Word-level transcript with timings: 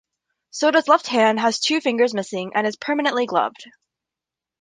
Soda's 0.49 0.87
left 0.87 1.05
hand 1.05 1.39
has 1.39 1.59
two 1.59 1.79
fingers 1.79 2.15
missing 2.15 2.53
and 2.55 2.65
is 2.65 2.75
permanently 2.75 3.27
gloved. 3.27 3.67